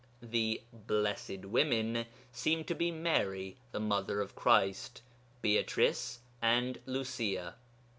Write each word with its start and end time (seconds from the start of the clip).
The 0.23 0.61
'blessed 0.73 1.45
women' 1.45 2.07
seem 2.31 2.63
to 2.63 2.73
be 2.73 2.89
Mary 2.89 3.57
(the 3.71 3.79
mother 3.79 4.19
of 4.19 4.33
Christ), 4.33 5.03
Beatrice, 5.43 6.21
and 6.41 6.79
Lucia. 6.87 7.53